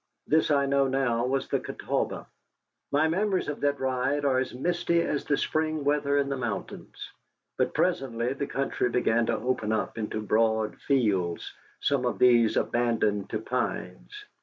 This 0.25 0.49
I 0.49 0.65
know 0.65 0.87
now 0.87 1.27
was 1.27 1.47
the 1.47 1.59
Catawba. 1.59 2.25
My 2.91 3.07
memories 3.07 3.47
of 3.47 3.61
that 3.61 3.79
ride 3.79 4.25
are 4.25 4.39
as 4.39 4.51
misty 4.51 4.99
as 5.03 5.25
the 5.25 5.37
spring 5.37 5.83
weather 5.83 6.17
in 6.17 6.27
the 6.27 6.37
mountains. 6.37 7.11
But 7.55 7.75
presently 7.75 8.33
the 8.33 8.47
country 8.47 8.89
began 8.89 9.27
to 9.27 9.37
open 9.37 9.71
up 9.71 9.99
into 9.99 10.19
broad 10.19 10.77
fields, 10.77 11.53
some 11.81 12.05
of 12.07 12.17
these 12.17 12.57
abandoned 12.57 13.29
to 13.29 13.37
pines. 13.37 14.25